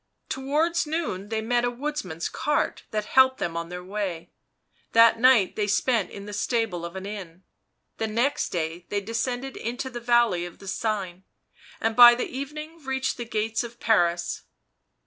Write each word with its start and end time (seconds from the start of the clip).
Towards 0.29 0.87
noon 0.87 1.29
they 1.29 1.43
met 1.43 1.63
a 1.63 1.69
woodman's 1.69 2.27
cart 2.27 2.81
that 2.89 3.05
helped 3.05 3.37
them 3.37 3.55
on 3.55 3.69
their 3.69 3.83
way; 3.83 4.31
that 4.93 5.19
night 5.19 5.55
they 5.55 5.67
spent 5.67 6.09
in 6.09 6.25
the 6.25 6.33
stable 6.33 6.83
of 6.83 6.95
an 6.95 7.05
inn; 7.05 7.43
the 7.99 8.07
next 8.07 8.49
day 8.49 8.87
they 8.89 8.99
descended 8.99 9.55
into 9.55 9.91
the 9.91 9.99
valley 9.99 10.43
of 10.43 10.57
the 10.57 10.67
Seine, 10.67 11.23
and 11.79 11.95
by 11.95 12.15
the 12.15 12.25
evening 12.25 12.83
reached 12.83 13.17
the 13.17 13.25
gates 13.25 13.63
of 13.63 13.79
Paris. 13.79 14.41